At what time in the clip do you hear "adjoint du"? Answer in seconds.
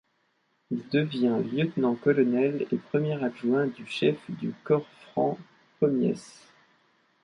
3.23-3.85